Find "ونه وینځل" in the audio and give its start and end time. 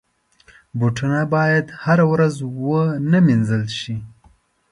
2.63-3.63